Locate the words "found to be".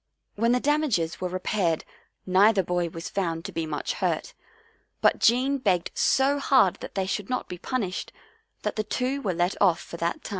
3.07-3.67